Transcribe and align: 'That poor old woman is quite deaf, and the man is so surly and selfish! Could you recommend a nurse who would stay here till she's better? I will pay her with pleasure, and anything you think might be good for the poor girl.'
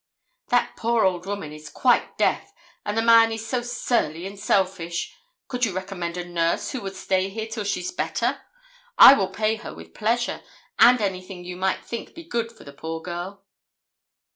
'That 0.47 0.75
poor 0.75 1.05
old 1.05 1.27
woman 1.27 1.51
is 1.53 1.69
quite 1.69 2.17
deaf, 2.17 2.51
and 2.83 2.97
the 2.97 3.03
man 3.03 3.31
is 3.31 3.45
so 3.47 3.61
surly 3.61 4.25
and 4.25 4.39
selfish! 4.39 5.13
Could 5.47 5.63
you 5.63 5.73
recommend 5.73 6.17
a 6.17 6.25
nurse 6.27 6.71
who 6.71 6.81
would 6.81 6.95
stay 6.95 7.29
here 7.29 7.45
till 7.45 7.63
she's 7.63 7.91
better? 7.91 8.41
I 8.97 9.13
will 9.13 9.29
pay 9.29 9.57
her 9.57 9.75
with 9.75 9.93
pleasure, 9.93 10.41
and 10.79 10.99
anything 11.01 11.43
you 11.43 11.53
think 11.83 12.07
might 12.09 12.15
be 12.15 12.23
good 12.23 12.51
for 12.51 12.63
the 12.63 12.73
poor 12.73 12.99
girl.' 12.99 13.43